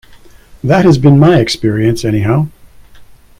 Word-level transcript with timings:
That 0.63 0.83
has 0.83 0.97
been 0.97 1.19
my 1.19 1.37
experience 1.39 2.03
anyhow. 2.03 2.47